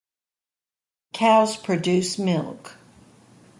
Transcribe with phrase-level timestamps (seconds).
[1.13, 2.73] Cows produce milk.